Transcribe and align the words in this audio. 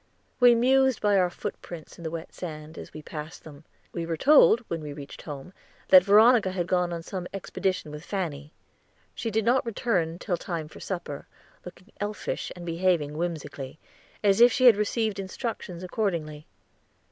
We 0.39 0.55
mused 0.55 0.99
by 0.99 1.15
our 1.19 1.29
footprints 1.29 1.99
in 1.99 2.03
the 2.03 2.09
wet 2.09 2.33
sand, 2.33 2.75
as 2.79 2.91
we 2.91 3.03
passed 3.03 3.43
them. 3.43 3.65
We 3.93 4.03
were 4.07 4.17
told 4.17 4.61
when 4.61 4.81
we 4.81 4.93
reached 4.93 5.21
home 5.21 5.53
that 5.89 6.03
Veronica 6.03 6.49
had 6.49 6.65
gone 6.65 6.91
on 6.91 7.03
some 7.03 7.27
expedition 7.35 7.91
with 7.91 8.03
Fanny. 8.03 8.51
She 9.13 9.29
did 9.29 9.45
not 9.45 9.63
return 9.63 10.17
till 10.17 10.37
time 10.37 10.67
for 10.69 10.79
supper, 10.79 11.27
looking 11.65 11.91
elfish, 11.99 12.51
and 12.55 12.65
behaving 12.65 13.15
whimsically, 13.15 13.77
as 14.23 14.41
if 14.41 14.51
she 14.51 14.65
had 14.65 14.75
received 14.75 15.19
instructions 15.19 15.83
accordingly. 15.83 16.47